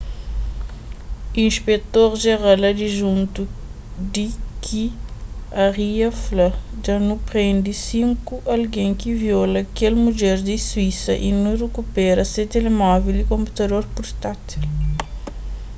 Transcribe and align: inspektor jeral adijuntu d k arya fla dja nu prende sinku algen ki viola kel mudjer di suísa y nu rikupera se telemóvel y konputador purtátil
inspektor 1.43 2.09
jeral 2.23 2.61
adijuntu 2.71 3.41
d 4.13 4.15
k 4.63 4.65
arya 5.65 6.09
fla 6.23 6.47
dja 6.81 6.95
nu 7.07 7.15
prende 7.29 7.71
sinku 7.85 8.35
algen 8.53 8.91
ki 8.99 9.11
viola 9.21 9.61
kel 9.77 9.93
mudjer 10.03 10.37
di 10.47 10.55
suísa 10.67 11.13
y 11.27 11.29
nu 11.41 11.51
rikupera 11.61 12.23
se 12.33 12.41
telemóvel 12.53 13.15
y 13.21 13.29
konputador 13.31 13.83
purtátil 13.95 14.61